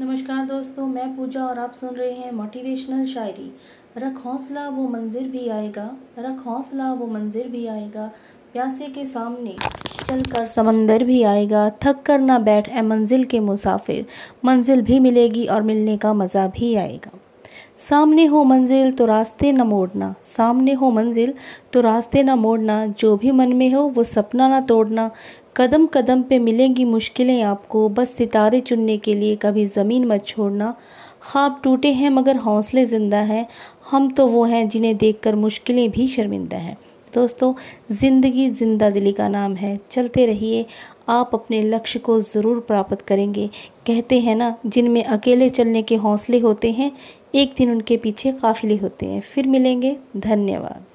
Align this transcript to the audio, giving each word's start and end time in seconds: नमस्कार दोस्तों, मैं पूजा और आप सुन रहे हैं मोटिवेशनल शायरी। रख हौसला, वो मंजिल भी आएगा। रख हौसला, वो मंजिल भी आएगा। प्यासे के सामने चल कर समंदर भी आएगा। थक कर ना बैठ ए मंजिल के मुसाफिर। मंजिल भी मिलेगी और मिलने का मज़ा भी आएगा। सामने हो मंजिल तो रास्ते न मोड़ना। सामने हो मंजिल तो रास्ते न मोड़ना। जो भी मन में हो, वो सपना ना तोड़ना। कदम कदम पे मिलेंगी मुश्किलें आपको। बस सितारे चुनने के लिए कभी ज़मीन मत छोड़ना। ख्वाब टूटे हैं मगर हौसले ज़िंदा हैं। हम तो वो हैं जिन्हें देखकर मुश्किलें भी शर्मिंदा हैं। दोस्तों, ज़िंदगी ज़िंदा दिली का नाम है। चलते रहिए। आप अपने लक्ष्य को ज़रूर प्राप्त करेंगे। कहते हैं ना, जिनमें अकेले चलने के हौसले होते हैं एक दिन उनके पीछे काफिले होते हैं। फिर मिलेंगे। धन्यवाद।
नमस्कार 0.00 0.46
दोस्तों, 0.46 0.86
मैं 0.86 1.16
पूजा 1.16 1.44
और 1.46 1.58
आप 1.58 1.72
सुन 1.72 1.94
रहे 1.94 2.12
हैं 2.12 2.30
मोटिवेशनल 2.32 3.04
शायरी। 3.06 3.50
रख 3.98 4.16
हौसला, 4.24 4.68
वो 4.68 4.88
मंजिल 4.88 5.30
भी 5.30 5.48
आएगा। 5.48 5.84
रख 6.18 6.46
हौसला, 6.46 6.92
वो 6.92 7.06
मंजिल 7.06 7.48
भी 7.48 7.66
आएगा। 7.66 8.10
प्यासे 8.52 8.86
के 8.86 9.04
सामने 9.06 9.56
चल 10.06 10.22
कर 10.22 10.44
समंदर 10.44 11.04
भी 11.04 11.22
आएगा। 11.22 11.68
थक 11.84 12.02
कर 12.02 12.18
ना 12.18 12.38
बैठ 12.38 12.68
ए 12.68 12.82
मंजिल 12.82 13.24
के 13.24 13.40
मुसाफिर। 13.40 14.06
मंजिल 14.44 14.82
भी 14.82 14.98
मिलेगी 15.00 15.46
और 15.46 15.62
मिलने 15.62 15.96
का 15.96 16.12
मज़ा 16.14 16.46
भी 16.48 16.74
आएगा। 16.74 17.18
सामने 17.84 18.24
हो 18.24 18.42
मंजिल 18.44 18.92
तो 18.92 19.06
रास्ते 19.06 19.52
न 19.52 19.62
मोड़ना। 19.62 20.14
सामने 20.22 20.72
हो 20.72 20.90
मंजिल 20.90 21.32
तो 21.72 21.80
रास्ते 21.80 22.22
न 22.22 22.34
मोड़ना। 22.34 22.84
जो 22.88 23.16
भी 23.16 23.30
मन 23.30 23.52
में 23.52 23.72
हो, 23.74 23.82
वो 23.82 24.04
सपना 24.04 24.48
ना 24.48 24.60
तोड़ना। 24.60 25.10
कदम 25.56 25.86
कदम 25.86 26.22
पे 26.22 26.38
मिलेंगी 26.38 26.84
मुश्किलें 26.84 27.42
आपको। 27.42 27.88
बस 27.88 28.10
सितारे 28.10 28.60
चुनने 28.60 28.96
के 28.98 29.14
लिए 29.14 29.36
कभी 29.36 29.66
ज़मीन 29.66 30.06
मत 30.06 30.24
छोड़ना। 30.26 30.74
ख्वाब 31.22 31.60
टूटे 31.64 31.92
हैं 31.92 32.10
मगर 32.10 32.36
हौसले 32.36 32.84
ज़िंदा 32.86 33.18
हैं। 33.22 33.46
हम 33.90 34.10
तो 34.10 34.26
वो 34.26 34.44
हैं 34.44 34.68
जिन्हें 34.68 34.96
देखकर 34.96 35.34
मुश्किलें 35.36 35.90
भी 35.90 36.08
शर्मिंदा 36.08 36.56
हैं। 36.56 36.76
दोस्तों, 37.12 37.52
ज़िंदगी 37.90 38.48
ज़िंदा 38.50 38.88
दिली 38.90 39.12
का 39.12 39.28
नाम 39.28 39.54
है। 39.54 39.78
चलते 39.90 40.24
रहिए। 40.26 40.64
आप 41.08 41.30
अपने 41.34 41.60
लक्ष्य 41.62 41.98
को 41.98 42.20
ज़रूर 42.22 42.60
प्राप्त 42.60 43.02
करेंगे। 43.02 43.46
कहते 43.86 44.20
हैं 44.20 44.36
ना, 44.36 44.54
जिनमें 44.66 45.02
अकेले 45.04 45.48
चलने 45.50 45.82
के 45.82 45.96
हौसले 45.96 46.38
होते 46.38 46.70
हैं 46.72 46.90
एक 47.34 47.54
दिन 47.58 47.70
उनके 47.70 47.96
पीछे 47.96 48.32
काफिले 48.32 48.76
होते 48.76 49.06
हैं। 49.06 49.20
फिर 49.20 49.46
मिलेंगे। 49.46 49.96
धन्यवाद। 50.16 50.82